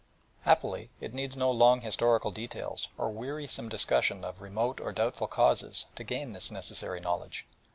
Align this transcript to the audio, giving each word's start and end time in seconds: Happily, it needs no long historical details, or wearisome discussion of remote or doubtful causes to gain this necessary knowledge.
Happily, 0.45 0.89
it 0.99 1.13
needs 1.13 1.37
no 1.37 1.51
long 1.51 1.81
historical 1.81 2.31
details, 2.31 2.87
or 2.97 3.11
wearisome 3.11 3.69
discussion 3.69 4.23
of 4.25 4.41
remote 4.41 4.81
or 4.81 4.91
doubtful 4.91 5.27
causes 5.27 5.85
to 5.95 6.03
gain 6.03 6.33
this 6.33 6.49
necessary 6.49 6.99
knowledge. 6.99 7.45